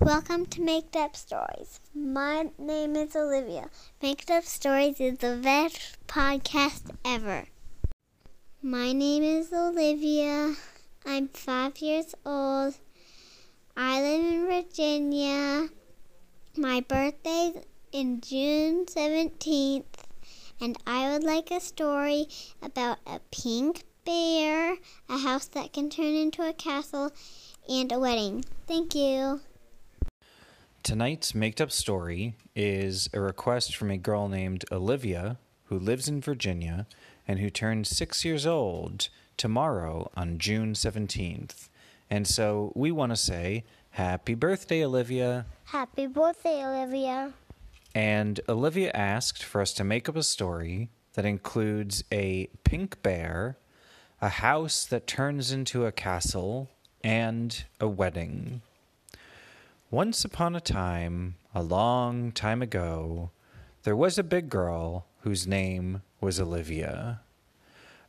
Welcome 0.00 0.46
to 0.46 0.62
Make 0.62 0.94
Up 0.94 1.16
Stories. 1.16 1.80
My 1.92 2.50
name 2.56 2.94
is 2.94 3.16
Olivia. 3.16 3.68
Make 4.00 4.30
Up 4.30 4.44
Stories 4.44 5.00
is 5.00 5.18
the 5.18 5.40
best 5.42 5.98
podcast 6.06 6.94
ever. 7.04 7.46
My 8.62 8.92
name 8.92 9.24
is 9.24 9.52
Olivia. 9.52 10.54
I'm 11.04 11.26
five 11.26 11.78
years 11.78 12.14
old. 12.24 12.76
I 13.76 14.00
live 14.00 14.24
in 14.24 14.46
Virginia. 14.46 15.68
My 16.56 16.80
birthday's 16.80 17.64
in 17.90 18.20
June 18.20 18.86
17th, 18.86 19.82
and 20.60 20.78
I 20.86 21.10
would 21.10 21.24
like 21.24 21.50
a 21.50 21.58
story 21.58 22.28
about 22.62 22.98
a 23.04 23.18
pink 23.32 23.82
bear, 24.06 24.76
a 25.08 25.18
house 25.18 25.46
that 25.48 25.72
can 25.72 25.90
turn 25.90 26.14
into 26.14 26.48
a 26.48 26.52
castle, 26.52 27.10
and 27.68 27.90
a 27.90 27.98
wedding. 27.98 28.44
Thank 28.68 28.94
you. 28.94 29.40
Tonight's 30.82 31.34
made 31.34 31.60
up 31.60 31.70
story 31.70 32.34
is 32.54 33.10
a 33.12 33.20
request 33.20 33.76
from 33.76 33.90
a 33.90 33.98
girl 33.98 34.28
named 34.28 34.64
Olivia 34.72 35.38
who 35.64 35.78
lives 35.78 36.08
in 36.08 36.20
Virginia 36.20 36.86
and 37.26 37.38
who 37.40 37.50
turns 37.50 37.90
six 37.90 38.24
years 38.24 38.46
old 38.46 39.08
tomorrow 39.36 40.10
on 40.16 40.38
June 40.38 40.72
17th. 40.72 41.68
And 42.08 42.26
so 42.26 42.72
we 42.74 42.90
want 42.90 43.12
to 43.12 43.16
say, 43.16 43.64
Happy 43.90 44.34
birthday, 44.34 44.84
Olivia. 44.84 45.46
Happy 45.64 46.06
birthday, 46.06 46.64
Olivia. 46.64 47.32
And 47.94 48.40
Olivia 48.48 48.90
asked 48.94 49.42
for 49.42 49.60
us 49.60 49.72
to 49.74 49.84
make 49.84 50.08
up 50.08 50.16
a 50.16 50.22
story 50.22 50.88
that 51.14 51.24
includes 51.24 52.04
a 52.12 52.48
pink 52.64 53.02
bear, 53.02 53.58
a 54.20 54.28
house 54.28 54.86
that 54.86 55.06
turns 55.06 55.50
into 55.50 55.84
a 55.84 55.92
castle, 55.92 56.70
and 57.02 57.64
a 57.80 57.88
wedding. 57.88 58.62
Once 59.90 60.22
upon 60.22 60.54
a 60.54 60.60
time, 60.60 61.34
a 61.54 61.62
long 61.62 62.30
time 62.30 62.60
ago, 62.60 63.30
there 63.84 63.96
was 63.96 64.18
a 64.18 64.22
big 64.22 64.50
girl 64.50 65.06
whose 65.20 65.46
name 65.46 66.02
was 66.20 66.38
Olivia. 66.38 67.20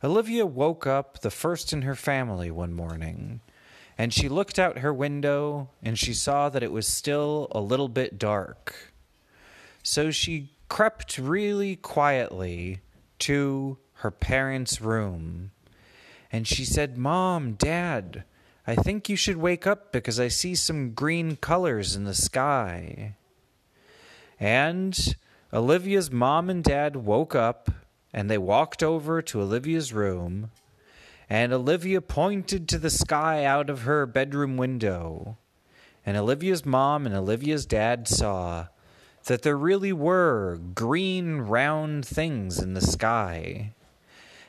Olivia 0.04 0.44
woke 0.44 0.86
up 0.86 1.20
the 1.20 1.30
first 1.30 1.72
in 1.72 1.80
her 1.80 1.94
family 1.94 2.50
one 2.50 2.74
morning, 2.74 3.40
and 3.96 4.12
she 4.12 4.28
looked 4.28 4.58
out 4.58 4.80
her 4.80 4.92
window 4.92 5.70
and 5.82 5.98
she 5.98 6.12
saw 6.12 6.50
that 6.50 6.62
it 6.62 6.70
was 6.70 6.86
still 6.86 7.48
a 7.52 7.62
little 7.62 7.88
bit 7.88 8.18
dark. 8.18 8.92
So 9.82 10.10
she 10.10 10.50
crept 10.68 11.16
really 11.16 11.76
quietly 11.76 12.80
to 13.20 13.78
her 13.94 14.10
parents' 14.10 14.82
room, 14.82 15.50
and 16.30 16.46
she 16.46 16.66
said, 16.66 16.98
Mom, 16.98 17.54
Dad, 17.54 18.24
I 18.70 18.76
think 18.76 19.08
you 19.08 19.16
should 19.16 19.36
wake 19.36 19.66
up 19.66 19.90
because 19.90 20.20
I 20.20 20.28
see 20.28 20.54
some 20.54 20.92
green 20.92 21.34
colors 21.34 21.96
in 21.96 22.04
the 22.04 22.14
sky. 22.14 23.16
And 24.38 25.16
Olivia's 25.52 26.12
mom 26.12 26.48
and 26.48 26.62
dad 26.62 26.94
woke 26.94 27.34
up 27.34 27.72
and 28.12 28.30
they 28.30 28.38
walked 28.38 28.80
over 28.80 29.22
to 29.22 29.40
Olivia's 29.40 29.92
room, 29.92 30.52
and 31.28 31.52
Olivia 31.52 32.00
pointed 32.00 32.68
to 32.68 32.78
the 32.78 32.90
sky 32.90 33.44
out 33.44 33.68
of 33.70 33.82
her 33.82 34.06
bedroom 34.06 34.56
window. 34.56 35.36
And 36.06 36.16
Olivia's 36.16 36.64
mom 36.64 37.06
and 37.06 37.14
Olivia's 37.14 37.66
dad 37.66 38.06
saw 38.06 38.68
that 39.24 39.42
there 39.42 39.58
really 39.58 39.92
were 39.92 40.60
green, 40.76 41.38
round 41.38 42.06
things 42.06 42.60
in 42.60 42.74
the 42.74 42.80
sky. 42.80 43.74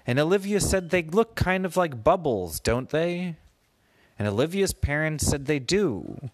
And 0.06 0.20
Olivia 0.20 0.60
said 0.60 0.92
they 0.92 1.02
look 1.02 1.34
kind 1.34 1.66
of 1.66 1.76
like 1.76 2.04
bubbles, 2.04 2.60
don't 2.60 2.90
they? 2.92 3.38
And 4.22 4.28
Olivia's 4.28 4.72
parents 4.72 5.26
said 5.26 5.48
they 5.48 5.58
do, 5.58 6.30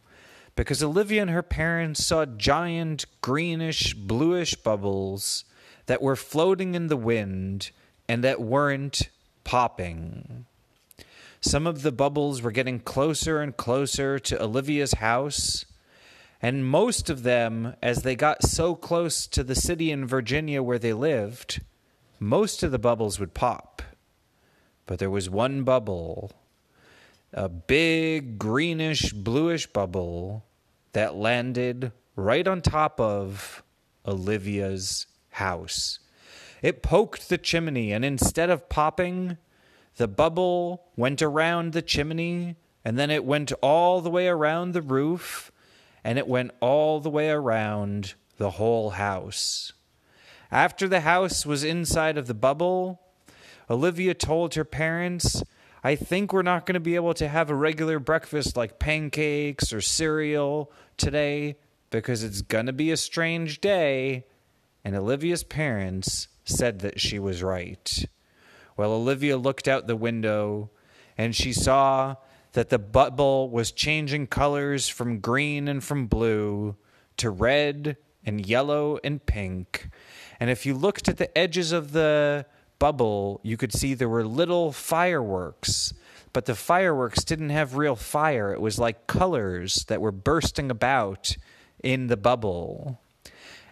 because 0.57 0.83
Olivia 0.83 1.21
and 1.21 1.31
her 1.31 1.41
parents 1.41 2.05
saw 2.05 2.25
giant 2.25 3.05
greenish, 3.21 3.93
bluish 3.93 4.55
bubbles 4.55 5.45
that 5.85 6.01
were 6.01 6.17
floating 6.17 6.75
in 6.75 6.87
the 6.87 6.97
wind 6.97 7.71
and 8.09 8.25
that 8.25 8.41
weren't 8.41 9.07
popping. 9.45 10.45
Some 11.39 11.65
of 11.65 11.81
the 11.81 11.93
bubbles 11.93 12.41
were 12.41 12.51
getting 12.51 12.81
closer 12.81 13.39
and 13.41 13.55
closer 13.55 14.19
to 14.19 14.43
Olivia's 14.43 14.95
house, 14.95 15.63
and 16.41 16.69
most 16.69 17.09
of 17.09 17.23
them, 17.23 17.73
as 17.81 18.01
they 18.01 18.17
got 18.17 18.43
so 18.43 18.75
close 18.75 19.25
to 19.27 19.45
the 19.45 19.55
city 19.55 19.91
in 19.91 20.05
Virginia 20.05 20.61
where 20.61 20.77
they 20.77 20.91
lived, 20.91 21.61
most 22.19 22.63
of 22.63 22.71
the 22.71 22.79
bubbles 22.79 23.17
would 23.17 23.33
pop. 23.33 23.81
But 24.85 24.99
there 24.99 25.09
was 25.09 25.29
one 25.29 25.63
bubble, 25.63 26.33
a 27.33 27.49
big 27.49 28.37
greenish 28.39 29.13
bluish 29.13 29.67
bubble, 29.67 30.45
that 30.93 31.15
landed 31.15 31.91
right 32.15 32.47
on 32.47 32.61
top 32.61 32.99
of 32.99 33.63
Olivia's 34.05 35.05
house. 35.31 35.99
It 36.61 36.81
poked 36.81 37.29
the 37.29 37.37
chimney, 37.37 37.91
and 37.91 38.03
instead 38.03 38.49
of 38.49 38.69
popping, 38.69 39.37
the 39.97 40.07
bubble 40.07 40.85
went 40.95 41.21
around 41.21 41.73
the 41.73 41.81
chimney, 41.81 42.55
and 42.83 42.97
then 42.97 43.11
it 43.11 43.25
went 43.25 43.51
all 43.61 44.01
the 44.01 44.09
way 44.09 44.27
around 44.27 44.71
the 44.71 44.81
roof, 44.81 45.51
and 46.03 46.17
it 46.17 46.27
went 46.27 46.51
all 46.61 46.99
the 46.99 47.09
way 47.09 47.29
around 47.29 48.15
the 48.37 48.51
whole 48.51 48.91
house. 48.91 49.73
After 50.49 50.87
the 50.87 51.01
house 51.01 51.45
was 51.45 51.63
inside 51.63 52.17
of 52.17 52.27
the 52.27 52.33
bubble, 52.33 53.01
Olivia 53.69 54.13
told 54.13 54.55
her 54.55 54.63
parents, 54.63 55.43
I 55.87 55.95
think 55.95 56.33
we're 56.33 56.41
not 56.41 56.65
going 56.65 56.73
to 56.73 56.81
be 56.81 56.95
able 56.95 57.13
to 57.13 57.29
have 57.29 57.49
a 57.49 57.55
regular 57.55 57.97
breakfast 57.97 58.57
like 58.57 58.77
pancakes 58.77 59.71
or 59.71 59.79
cereal 59.79 60.69
today 60.97 61.55
because 61.91 62.25
it's 62.25 62.41
going 62.41 62.65
to 62.65 62.73
be 62.73 62.91
a 62.91 62.97
strange 62.97 63.61
day 63.61 64.25
and 64.83 64.97
Olivia's 64.97 65.45
parents 65.45 66.27
said 66.43 66.79
that 66.79 66.99
she 66.99 67.19
was 67.19 67.41
right. 67.41 68.05
Well, 68.75 68.91
Olivia 68.91 69.37
looked 69.37 69.69
out 69.69 69.87
the 69.87 69.95
window 69.95 70.71
and 71.17 71.33
she 71.33 71.53
saw 71.53 72.17
that 72.51 72.67
the 72.67 72.79
bubble 72.79 73.49
was 73.49 73.71
changing 73.71 74.27
colors 74.27 74.89
from 74.89 75.21
green 75.21 75.69
and 75.69 75.81
from 75.81 76.07
blue 76.07 76.75
to 77.15 77.29
red 77.29 77.95
and 78.25 78.45
yellow 78.45 78.99
and 79.05 79.25
pink. 79.25 79.87
And 80.37 80.49
if 80.49 80.65
you 80.65 80.73
looked 80.73 81.07
at 81.07 81.15
the 81.15 81.37
edges 81.37 81.71
of 81.71 81.93
the 81.93 82.45
bubble, 82.79 83.39
you 83.43 83.57
could 83.57 83.73
see 83.73 83.93
there 83.93 84.09
were 84.09 84.25
little 84.25 84.71
fireworks. 84.71 85.93
But 86.33 86.45
the 86.45 86.55
fireworks 86.55 87.23
didn't 87.23 87.49
have 87.49 87.77
real 87.77 87.95
fire. 87.95 88.53
It 88.53 88.61
was 88.61 88.77
like 88.77 89.07
colors 89.07 89.85
that 89.85 90.01
were 90.01 90.11
bursting 90.11 90.69
about 90.69 91.35
in 91.83 92.07
the 92.07 92.17
bubble. 92.17 92.99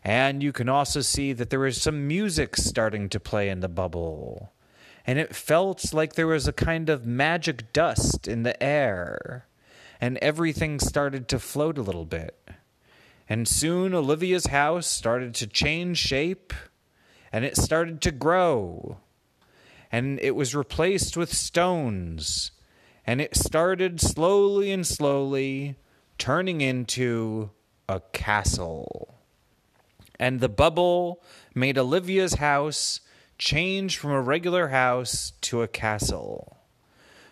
And 0.03 0.41
you 0.41 0.51
can 0.51 0.69
also 0.69 1.01
see 1.01 1.33
that 1.33 1.49
there 1.49 1.59
was 1.59 1.81
some 1.81 2.07
music 2.07 2.55
starting 2.55 3.09
to 3.09 3.19
play 3.19 3.49
in 3.49 3.59
the 3.59 3.69
bubble. 3.69 4.51
And 5.05 5.19
it 5.19 5.35
felt 5.35 5.93
like 5.93 6.13
there 6.13 6.27
was 6.27 6.47
a 6.47 6.53
kind 6.53 6.89
of 6.89 7.05
magic 7.05 7.73
dust 7.73 8.27
in 8.27 8.43
the 8.43 8.61
air. 8.61 9.47
And 10.01 10.17
everything 10.17 10.79
started 10.79 11.27
to 11.29 11.39
float 11.39 11.77
a 11.77 11.83
little 11.83 12.05
bit. 12.05 12.35
And 13.27 13.47
soon 13.47 13.93
Olivia's 13.93 14.47
house 14.47 14.87
started 14.87 15.33
to 15.35 15.47
change 15.47 15.97
shape 15.97 16.53
and 17.31 17.45
it 17.45 17.57
started 17.57 18.01
to 18.01 18.11
grow. 18.11 18.97
And 19.91 20.19
it 20.19 20.35
was 20.35 20.55
replaced 20.55 21.15
with 21.15 21.33
stones. 21.33 22.51
And 23.05 23.21
it 23.21 23.35
started 23.35 24.01
slowly 24.01 24.71
and 24.71 24.85
slowly 24.85 25.75
turning 26.17 26.61
into 26.61 27.51
a 27.87 28.01
castle 28.13 29.15
and 30.19 30.39
the 30.39 30.49
bubble 30.49 31.21
made 31.53 31.77
Olivia's 31.77 32.35
house 32.35 33.01
change 33.37 33.97
from 33.97 34.11
a 34.11 34.21
regular 34.21 34.69
house 34.69 35.33
to 35.41 35.61
a 35.61 35.67
castle. 35.67 36.57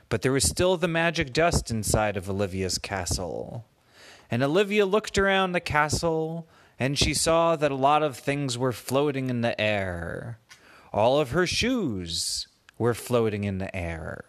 But 0.09 0.21
there 0.21 0.31
was 0.31 0.43
still 0.43 0.77
the 0.77 0.87
magic 0.87 1.33
dust 1.33 1.71
inside 1.71 2.17
of 2.17 2.29
Olivia's 2.29 2.77
castle. 2.77 3.65
And 4.29 4.43
Olivia 4.43 4.85
looked 4.85 5.17
around 5.17 5.51
the 5.51 5.59
castle 5.59 6.47
and 6.79 6.97
she 6.97 7.13
saw 7.13 7.55
that 7.55 7.71
a 7.71 7.75
lot 7.75 8.03
of 8.03 8.17
things 8.17 8.57
were 8.57 8.71
floating 8.71 9.29
in 9.29 9.41
the 9.41 9.59
air. 9.59 10.39
All 10.91 11.19
of 11.19 11.31
her 11.31 11.47
shoes 11.47 12.47
were 12.77 12.93
floating 12.93 13.43
in 13.43 13.57
the 13.57 13.75
air. 13.75 14.25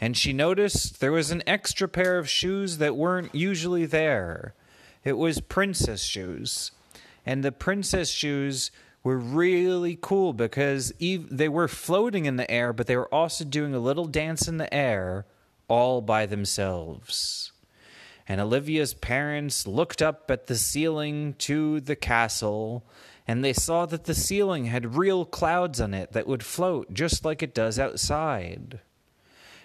And 0.00 0.16
she 0.16 0.32
noticed 0.32 1.00
there 1.00 1.12
was 1.12 1.30
an 1.30 1.42
extra 1.46 1.86
pair 1.86 2.18
of 2.18 2.28
shoes 2.28 2.78
that 2.78 2.96
weren't 2.96 3.34
usually 3.34 3.86
there. 3.86 4.54
It 5.04 5.18
was 5.18 5.40
princess 5.40 6.02
shoes 6.02 6.72
and 7.26 7.44
the 7.44 7.52
princess 7.52 8.10
shoes 8.10 8.70
were 9.02 9.18
really 9.18 9.98
cool 10.00 10.32
because 10.32 10.92
they 10.98 11.48
were 11.48 11.68
floating 11.68 12.26
in 12.26 12.36
the 12.36 12.50
air, 12.50 12.72
but 12.72 12.86
they 12.86 12.96
were 12.96 13.12
also 13.14 13.44
doing 13.44 13.74
a 13.74 13.78
little 13.78 14.06
dance 14.06 14.46
in 14.46 14.58
the 14.58 14.72
air 14.72 15.26
all 15.68 16.00
by 16.00 16.26
themselves. 16.26 17.52
And 18.30 18.40
Olivia's 18.40 18.94
parents 18.94 19.66
looked 19.66 20.00
up 20.00 20.30
at 20.30 20.46
the 20.46 20.54
ceiling 20.54 21.34
to 21.38 21.80
the 21.80 21.96
castle, 21.96 22.84
and 23.26 23.42
they 23.42 23.52
saw 23.52 23.86
that 23.86 24.04
the 24.04 24.14
ceiling 24.14 24.66
had 24.66 24.94
real 24.94 25.24
clouds 25.24 25.80
on 25.80 25.94
it 25.94 26.12
that 26.12 26.28
would 26.28 26.44
float 26.44 26.94
just 26.94 27.24
like 27.24 27.42
it 27.42 27.52
does 27.52 27.76
outside. 27.76 28.78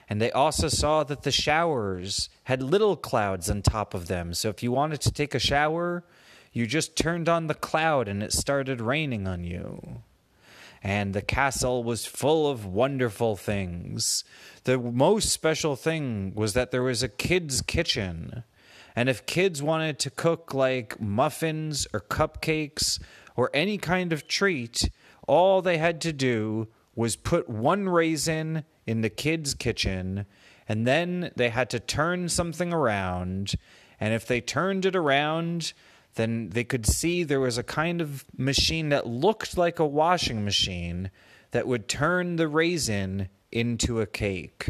And 0.10 0.20
they 0.20 0.32
also 0.32 0.68
saw 0.68 1.04
that 1.04 1.22
the 1.22 1.32
showers 1.32 2.28
had 2.46 2.64
little 2.64 2.96
clouds 2.96 3.52
on 3.52 3.62
top 3.62 3.94
of 3.94 4.08
them. 4.08 4.34
So 4.34 4.50
if 4.50 4.64
you 4.64 4.72
wanted 4.72 5.00
to 5.02 5.12
take 5.12 5.36
a 5.36 5.40
shower, 5.40 6.04
you 6.52 6.66
just 6.66 6.96
turned 6.96 7.30
on 7.30 7.46
the 7.46 7.54
cloud 7.54 8.08
and 8.08 8.24
it 8.24 8.34
started 8.34 8.82
raining 8.82 9.28
on 9.28 9.44
you. 9.44 10.02
And 10.82 11.14
the 11.14 11.22
castle 11.22 11.84
was 11.84 12.08
full 12.08 12.50
of 12.50 12.66
wonderful 12.66 13.36
things. 13.36 14.24
The 14.64 14.80
most 14.80 15.30
special 15.30 15.76
thing 15.76 16.34
was 16.34 16.54
that 16.54 16.72
there 16.72 16.82
was 16.82 17.04
a 17.04 17.10
kid's 17.10 17.62
kitchen. 17.62 18.44
And 18.96 19.10
if 19.10 19.26
kids 19.26 19.62
wanted 19.62 20.00
to 20.00 20.10
cook 20.10 20.54
like 20.54 21.00
muffins 21.02 21.86
or 21.94 22.00
cupcakes 22.00 23.00
or 23.36 23.50
any 23.54 23.78
kind 23.78 24.14
of 24.14 24.28
treat, 24.28 24.90
all 25.28 25.62
they 25.62 25.78
had 25.78 26.00
to 26.02 26.14
do 26.14 26.68
was 26.96 27.16
put 27.16 27.50
one 27.50 27.90
raisin 27.90 28.64
in 28.88 29.02
the 29.02 29.10
kids' 29.10 29.54
kitchen, 29.54 30.26
and 30.68 30.88
then 30.88 31.32
they 31.36 31.50
had 31.50 31.70
to 31.72 31.80
turn 31.80 32.30
something 32.30 32.72
around. 32.72 33.56
And 34.00 34.14
if 34.14 34.26
they 34.26 34.40
turned 34.40 34.86
it 34.86 34.96
around, 34.96 35.74
then 36.16 36.50
they 36.50 36.64
could 36.64 36.86
see 36.86 37.24
there 37.24 37.42
was 37.42 37.58
a 37.58 37.64
kind 37.64 38.00
of 38.00 38.24
machine 38.38 38.90
that 38.90 39.08
looked 39.08 39.58
like 39.58 39.80
a 39.80 39.86
washing 39.86 40.46
machine 40.46 41.12
that 41.52 41.68
would 41.68 41.90
turn 41.90 42.38
the 42.38 42.48
raisin 42.48 43.28
into 43.52 44.00
a 44.00 44.06
cake. 44.06 44.70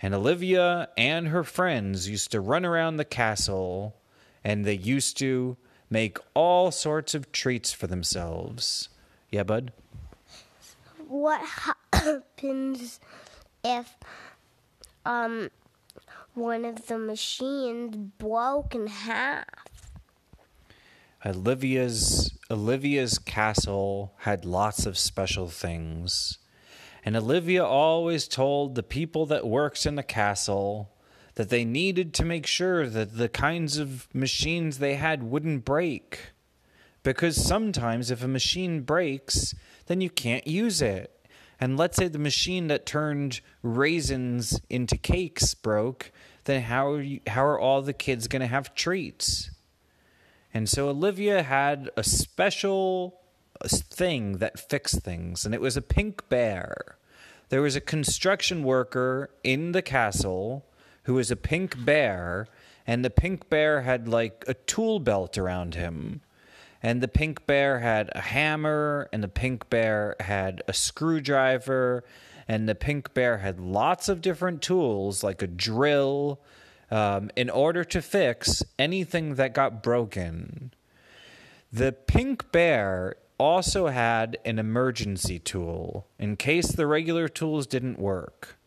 And 0.00 0.14
Olivia 0.14 0.88
and 0.96 1.28
her 1.28 1.44
friends 1.44 2.08
used 2.08 2.30
to 2.32 2.40
run 2.40 2.64
around 2.64 2.96
the 2.96 3.04
castle 3.04 3.96
and 4.44 4.64
they 4.64 4.74
used 4.74 5.16
to 5.18 5.56
make 5.90 6.18
all 6.34 6.70
sorts 6.70 7.14
of 7.14 7.32
treats 7.32 7.72
for 7.72 7.86
themselves. 7.86 8.88
Yeah, 9.30 9.42
bud? 9.42 9.72
What 11.08 11.40
happens 11.92 13.00
if 13.64 13.94
um 15.04 15.50
one 16.34 16.64
of 16.64 16.86
the 16.86 16.98
machines 16.98 17.96
broke 17.96 18.74
in 18.74 18.88
half? 18.88 19.46
Olivia's 21.24 22.36
Olivia's 22.50 23.18
castle 23.18 24.12
had 24.18 24.44
lots 24.44 24.86
of 24.86 24.98
special 24.98 25.48
things. 25.48 26.38
And 27.06 27.16
Olivia 27.16 27.64
always 27.64 28.26
told 28.26 28.74
the 28.74 28.82
people 28.82 29.24
that 29.26 29.46
works 29.46 29.86
in 29.86 29.94
the 29.94 30.02
castle 30.02 30.90
that 31.36 31.50
they 31.50 31.64
needed 31.64 32.12
to 32.14 32.24
make 32.24 32.46
sure 32.46 32.88
that 32.88 33.16
the 33.16 33.28
kinds 33.28 33.78
of 33.78 34.08
machines 34.12 34.78
they 34.78 34.96
had 34.96 35.22
wouldn't 35.22 35.64
break. 35.64 36.32
Because 37.04 37.36
sometimes 37.36 38.10
if 38.10 38.24
a 38.24 38.28
machine 38.28 38.80
breaks, 38.80 39.54
then 39.86 40.00
you 40.00 40.10
can't 40.10 40.48
use 40.48 40.82
it. 40.82 41.12
And 41.60 41.76
let's 41.76 41.96
say 41.96 42.08
the 42.08 42.18
machine 42.18 42.66
that 42.66 42.84
turned 42.84 43.40
raisins 43.62 44.60
into 44.68 44.96
cakes 44.96 45.54
broke, 45.54 46.10
then 46.44 46.62
how 46.62 46.90
are, 46.90 47.00
you, 47.00 47.20
how 47.28 47.46
are 47.46 47.58
all 47.58 47.82
the 47.82 47.92
kids 47.92 48.26
going 48.26 48.40
to 48.40 48.48
have 48.48 48.74
treats? 48.74 49.50
And 50.52 50.68
so 50.68 50.88
Olivia 50.88 51.44
had 51.44 51.88
a 51.96 52.02
special 52.02 53.20
uh, 53.60 53.68
thing 53.68 54.38
that 54.38 54.58
fixed 54.58 55.02
things, 55.02 55.44
and 55.44 55.54
it 55.54 55.60
was 55.60 55.76
a 55.76 55.82
pink 55.82 56.28
bear. 56.28 56.95
There 57.48 57.62
was 57.62 57.76
a 57.76 57.80
construction 57.80 58.64
worker 58.64 59.30
in 59.44 59.72
the 59.72 59.82
castle 59.82 60.64
who 61.04 61.14
was 61.14 61.30
a 61.30 61.36
pink 61.36 61.84
bear, 61.84 62.48
and 62.86 63.04
the 63.04 63.10
pink 63.10 63.48
bear 63.48 63.82
had 63.82 64.08
like 64.08 64.44
a 64.48 64.54
tool 64.54 64.98
belt 64.98 65.38
around 65.38 65.74
him. 65.74 66.22
And 66.82 67.00
the 67.00 67.08
pink 67.08 67.46
bear 67.46 67.80
had 67.80 68.10
a 68.14 68.20
hammer, 68.20 69.08
and 69.12 69.22
the 69.22 69.28
pink 69.28 69.70
bear 69.70 70.16
had 70.20 70.62
a 70.66 70.72
screwdriver, 70.72 72.04
and 72.48 72.68
the 72.68 72.74
pink 72.74 73.14
bear 73.14 73.38
had 73.38 73.60
lots 73.60 74.08
of 74.08 74.20
different 74.20 74.62
tools 74.62 75.22
like 75.22 75.42
a 75.42 75.46
drill 75.46 76.40
um, 76.90 77.30
in 77.36 77.50
order 77.50 77.84
to 77.84 78.02
fix 78.02 78.62
anything 78.78 79.36
that 79.36 79.54
got 79.54 79.82
broken. 79.82 80.72
The 81.72 81.92
pink 81.92 82.52
bear 82.52 83.16
also 83.38 83.88
had 83.88 84.38
an 84.44 84.58
emergency 84.58 85.38
tool 85.38 86.06
in 86.18 86.36
case 86.36 86.72
the 86.72 86.86
regular 86.86 87.28
tools 87.28 87.66
didn't 87.66 87.98
work. 87.98 88.58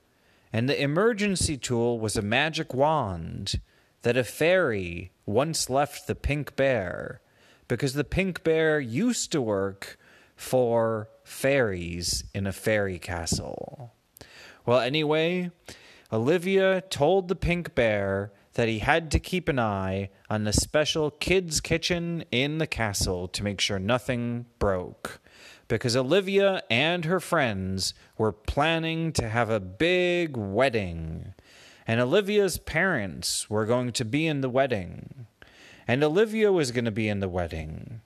And 0.52 0.68
the 0.68 0.82
emergency 0.82 1.58
tool 1.58 2.00
was 2.00 2.18
a 2.18 2.22
magic 2.22 2.74
wand 2.74 3.60
that 4.02 4.18
a 4.18 4.24
fairy 4.24 5.12
once 5.26 5.70
left 5.70 6.08
the 6.08 6.16
pink 6.16 6.56
bear 6.56 7.22
because 7.68 7.94
the 7.94 8.04
pink 8.04 8.44
bear 8.44 8.80
used 8.80 9.32
to 9.32 9.42
work 9.42 9.98
for 10.36 11.10
fairies 11.24 12.24
in 12.34 12.48
a 12.48 12.52
fairy 12.52 12.98
castle. 12.98 13.94
Well, 14.66 14.80
anyway, 14.80 15.52
Olivia 16.12 16.82
told 16.90 17.28
the 17.28 17.36
pink 17.36 17.76
bear 17.76 18.32
that 18.60 18.68
he 18.68 18.80
had 18.80 19.10
to 19.10 19.20
keep 19.22 19.48
an 19.48 19.58
eye 19.58 20.10
on 20.30 20.44
the 20.44 20.52
special 20.52 21.12
kids' 21.12 21.62
kitchen 21.62 22.26
in 22.30 22.58
the 22.58 22.68
castle 22.68 23.26
to 23.26 23.42
make 23.42 23.62
sure 23.62 23.80
nothing 23.80 24.46
broke. 24.60 25.22
Because 25.70 25.96
Olivia 25.96 26.62
and 26.70 27.06
her 27.06 27.22
friends 27.22 27.94
were 28.18 28.34
planning 28.34 29.14
to 29.14 29.30
have 29.30 29.50
a 29.50 29.62
big 29.62 30.36
wedding. 30.36 31.34
And 31.88 32.02
Olivia's 32.02 32.58
parents 32.58 33.50
were 33.50 33.66
going 33.66 33.94
to 33.94 34.04
be 34.04 34.28
in 34.28 34.42
the 34.42 34.50
wedding. 34.50 35.28
And 35.88 36.04
Olivia 36.04 36.52
was 36.52 36.72
going 36.74 36.84
to 36.84 36.92
be 36.92 37.08
in 37.08 37.22
the 37.22 37.30
wedding. 37.30 38.02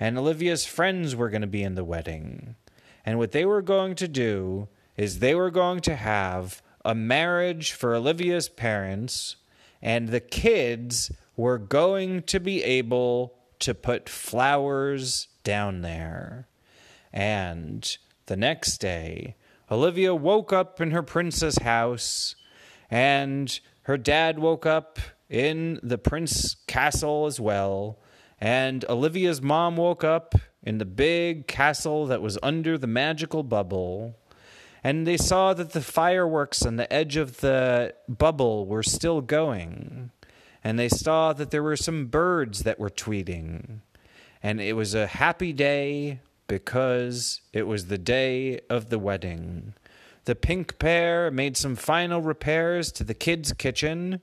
And 0.00 0.18
Olivia's 0.18 0.66
friends 0.66 1.14
were 1.14 1.30
going 1.30 1.42
to 1.42 1.46
be 1.46 1.62
in 1.62 1.76
the 1.76 1.84
wedding. 1.84 2.56
And 3.06 3.20
what 3.20 3.30
they 3.30 3.44
were 3.44 3.62
going 3.62 3.94
to 3.94 4.08
do 4.08 4.66
is 4.96 5.20
they 5.20 5.36
were 5.36 5.52
going 5.52 5.78
to 5.82 5.94
have 5.94 6.60
a 6.84 6.92
marriage 6.92 7.70
for 7.70 7.94
Olivia's 7.94 8.48
parents, 8.48 9.36
and 9.82 10.08
the 10.08 10.20
kids 10.20 11.10
were 11.36 11.58
going 11.58 12.22
to 12.22 12.38
be 12.38 12.62
able 12.62 13.34
to 13.58 13.74
put 13.74 14.08
flowers 14.08 15.28
down 15.44 15.80
there. 15.82 16.48
And 17.12 17.96
the 18.26 18.36
next 18.36 18.78
day, 18.78 19.36
Olivia 19.70 20.14
woke 20.14 20.52
up 20.52 20.80
in 20.80 20.90
her 20.92 21.02
prince's 21.02 21.58
house, 21.58 22.36
and 22.90 23.58
her 23.82 23.98
dad 23.98 24.38
woke 24.38 24.66
up 24.66 24.98
in 25.28 25.80
the 25.82 25.98
prince 25.98 26.56
castle 26.66 27.26
as 27.26 27.40
well. 27.40 27.98
And 28.40 28.84
Olivia's 28.88 29.40
mom 29.40 29.76
woke 29.76 30.04
up 30.04 30.34
in 30.62 30.78
the 30.78 30.84
big 30.84 31.46
castle 31.46 32.06
that 32.06 32.22
was 32.22 32.38
under 32.42 32.76
the 32.76 32.86
magical 32.86 33.42
bubble 33.42 34.16
and 34.84 35.06
they 35.06 35.16
saw 35.16 35.54
that 35.54 35.72
the 35.72 35.80
fireworks 35.80 36.64
on 36.64 36.76
the 36.76 36.92
edge 36.92 37.16
of 37.16 37.40
the 37.40 37.94
bubble 38.08 38.66
were 38.66 38.82
still 38.82 39.20
going. 39.20 40.10
And 40.64 40.78
they 40.78 40.88
saw 40.88 41.32
that 41.32 41.50
there 41.50 41.62
were 41.62 41.76
some 41.76 42.06
birds 42.06 42.60
that 42.60 42.78
were 42.78 42.90
tweeting. 42.90 43.80
And 44.42 44.60
it 44.60 44.74
was 44.74 44.94
a 44.94 45.06
happy 45.06 45.52
day 45.52 46.20
because 46.46 47.40
it 47.52 47.66
was 47.66 47.86
the 47.86 47.98
day 47.98 48.60
of 48.68 48.88
the 48.88 48.98
wedding. 48.98 49.74
The 50.24 50.34
pink 50.34 50.78
bear 50.78 51.30
made 51.30 51.56
some 51.56 51.76
final 51.76 52.20
repairs 52.20 52.92
to 52.92 53.04
the 53.04 53.14
kids' 53.14 53.52
kitchen. 53.52 54.20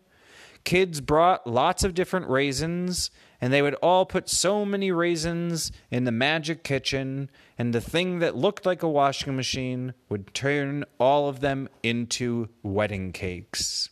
Kids 0.64 1.02
brought 1.02 1.48
lots 1.48 1.84
of 1.84 1.94
different 1.94 2.30
raisins 2.30 3.12
and 3.42 3.54
they 3.54 3.62
would 3.62 3.76
all 3.76 4.06
put 4.06 4.30
so 4.30 4.66
many 4.66 4.92
raisins 4.92 5.72
in 5.90 6.04
the 6.04 6.12
magic 6.12 6.64
kitchen, 6.64 7.30
and 7.58 7.74
the 7.74 7.82
thing 7.82 8.20
that 8.20 8.36
looked 8.36 8.66
like 8.66 8.84
a 8.84 8.90
washing 8.90 9.36
machine 9.36 9.94
would 10.10 10.34
turn 10.34 10.84
all 11.00 11.30
of 11.30 11.40
them 11.40 11.70
into 11.82 12.50
wedding 12.64 13.12
cakes. 13.12 13.90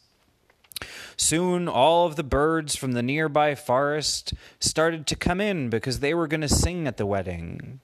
Soon, 1.16 1.68
all 1.68 2.06
of 2.06 2.16
the 2.16 2.24
birds 2.24 2.76
from 2.76 2.92
the 2.92 3.02
nearby 3.02 3.56
forest 3.56 4.34
started 4.60 5.08
to 5.08 5.16
come 5.16 5.42
in 5.42 5.70
because 5.70 6.00
they 6.00 6.14
were 6.14 6.28
going 6.28 6.42
to 6.42 6.50
sing 6.50 6.88
at 6.88 6.98
the 6.98 7.06
wedding. 7.06 7.80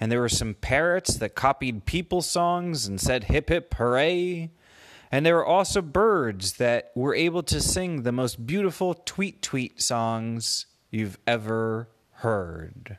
And 0.00 0.10
there 0.10 0.20
were 0.20 0.28
some 0.28 0.54
parrots 0.54 1.14
that 1.16 1.36
copied 1.36 1.84
people 1.84 2.22
songs 2.22 2.86
and 2.86 3.00
said 3.00 3.24
hip 3.24 3.50
hip 3.50 3.74
hooray. 3.74 4.50
And 5.12 5.26
there 5.26 5.36
were 5.36 5.44
also 5.44 5.82
birds 5.82 6.54
that 6.54 6.90
were 6.94 7.14
able 7.14 7.42
to 7.42 7.60
sing 7.60 8.02
the 8.02 8.12
most 8.12 8.46
beautiful 8.46 8.94
tweet 8.94 9.42
tweet 9.42 9.82
songs 9.82 10.64
you've 10.90 11.18
ever 11.26 11.90
heard. 12.12 12.96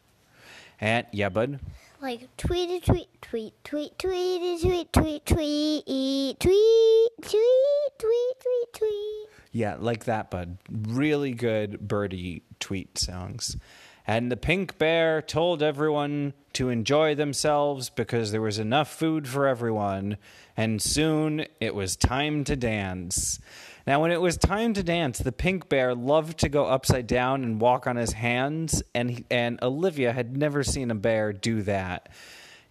And 0.79 1.08
yeah, 1.12 1.29
bud. 1.29 1.60
Like 2.00 2.27
tweet, 2.38 2.86
tweet, 2.86 3.22
tweet, 3.22 3.63
tweet, 3.63 3.98
tweet, 3.98 4.60
tweet, 4.60 4.93
tweet, 4.93 5.24
tweet, 5.24 5.25
tweet, 5.25 6.39
tweet, 6.39 7.10
tweet, 7.20 8.34
tweet, 8.39 8.74
tweet. 8.74 9.27
Yeah, 9.51 9.77
like 9.79 10.03
that, 10.05 10.29
bud. 10.29 10.58
Really 10.70 11.32
good 11.32 11.88
birdie 11.88 12.43
tweet 12.60 13.00
songs. 13.00 13.58
And 14.05 14.31
the 14.31 14.38
pink 14.38 14.77
bear 14.77 15.22
told 15.22 15.63
everyone 15.63 16.33
to 16.53 16.69
enjoy 16.69 17.15
themselves 17.15 17.89
because 17.89 18.31
there 18.31 18.41
was 18.41 18.60
enough 18.60 18.93
food 18.93 19.27
for 19.27 19.48
everyone, 19.48 20.17
and 20.57 20.81
soon 20.81 21.45
it 21.62 21.74
was 21.74 21.95
time 21.95 22.43
to 22.43 22.55
dance. 22.55 23.39
Now, 23.88 24.01
when 24.01 24.12
it 24.12 24.22
was 24.22 24.38
time 24.38 24.74
to 24.74 24.83
dance, 24.83 25.19
the 25.19 25.31
pink 25.31 25.69
bear 25.69 25.95
loved 25.95 26.38
to 26.39 26.50
go 26.50 26.65
upside 26.65 27.07
down 27.07 27.43
and 27.43 27.62
walk 27.62 27.88
on 27.88 27.95
his 27.95 28.13
hands, 28.13 28.83
and 28.93 29.24
and 29.31 29.62
Olivia 29.62 30.12
had 30.12 30.36
never 30.36 30.63
seen 30.63 30.91
a 30.91 30.95
bear 30.95 31.31
do 31.31 31.62
that. 31.63 32.10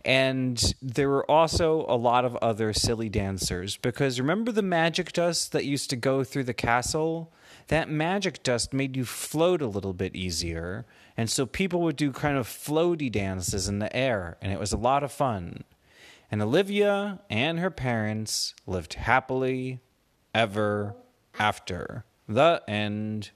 And 0.05 0.75
there 0.83 1.09
were 1.09 1.31
also 1.31 1.87
a 1.89 1.97
lot 1.97 2.25
of 2.25 2.37
other 2.37 2.73
silly 2.73 3.09
dancers 3.09 3.77
because 3.77 4.19
remember 4.19 4.51
the 4.51 4.63
magic 4.63 5.13
dust 5.13 5.53
that 5.53 5.65
used 5.65 5.91
to 5.91 5.97
go 5.97 6.25
through 6.25 6.45
the 6.45 6.55
castle? 6.55 7.33
That 7.69 7.89
magic 7.89 8.43
dust 8.43 8.73
made 8.73 8.97
you 8.97 9.05
float 9.05 9.63
a 9.63 9.67
little 9.67 9.93
bit 9.93 10.17
easier. 10.17 10.87
And 11.17 11.31
so 11.31 11.47
people 11.47 11.81
would 11.83 11.97
do 11.97 12.11
kind 12.11 12.37
of 12.37 12.49
floaty 12.49 13.11
dances 13.11 13.69
in 13.69 13.79
the 13.79 13.95
air, 13.95 14.39
and 14.41 14.53
it 14.53 14.59
was 14.59 14.73
a 14.73 14.79
lot 14.79 15.05
of 15.05 15.13
fun. 15.13 15.65
And 16.31 16.41
Olivia 16.41 17.21
and 17.29 17.61
her 17.61 17.71
parents 17.71 18.55
lived 18.67 18.95
happily 18.95 19.81
ever 20.35 20.97
after. 21.39 22.05
The 22.27 22.63
end. 22.67 23.33